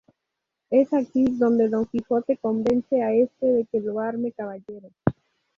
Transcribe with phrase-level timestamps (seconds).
[0.71, 4.89] Es aquí donde Don Quijote convence a este de que lo arme caballero.